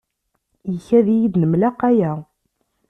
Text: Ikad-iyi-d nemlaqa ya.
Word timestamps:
Ikad-iyi-d 0.73 1.35
nemlaqa 1.41 1.89
ya. 1.99 2.11